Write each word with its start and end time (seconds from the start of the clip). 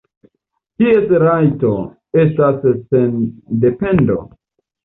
Kies 0.81 1.11
rajto 1.25 1.73
estas 2.23 2.67
sendependo? 2.71 4.19